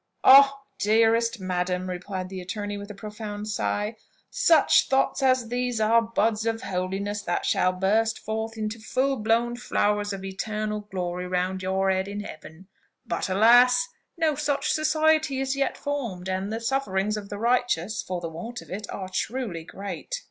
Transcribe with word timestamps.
"Ah, 0.23 0.57
dearest 0.79 1.39
madam!" 1.39 1.87
replied 1.87 2.27
the 2.29 2.41
attorney, 2.41 2.75
with 2.75 2.89
a 2.89 2.95
profound 2.95 3.47
sigh, 3.47 3.95
"such 4.31 4.87
thoughts 4.87 5.21
as 5.21 5.49
those 5.49 5.79
are 5.79 6.01
buds 6.01 6.43
of 6.47 6.63
holiness 6.63 7.21
that 7.21 7.45
shall 7.45 7.71
burst 7.71 8.17
forth 8.17 8.57
into 8.57 8.79
full 8.79 9.17
blown 9.17 9.55
flowers 9.55 10.11
of 10.11 10.25
eternal 10.25 10.79
glory 10.79 11.27
round 11.27 11.61
your 11.61 11.91
head 11.91 12.07
in 12.07 12.21
heaven! 12.21 12.67
But, 13.05 13.29
alas! 13.29 13.89
no 14.17 14.33
such 14.33 14.71
society 14.71 15.39
is 15.39 15.55
yet 15.55 15.77
formed, 15.77 16.27
and 16.27 16.51
the 16.51 16.61
sufferings 16.61 17.15
of 17.15 17.29
the 17.29 17.37
righteous, 17.37 18.01
for 18.01 18.19
the 18.21 18.27
want 18.29 18.63
of 18.63 18.71
it, 18.71 18.89
are 18.89 19.07
truly 19.07 19.63
great!" 19.63 20.19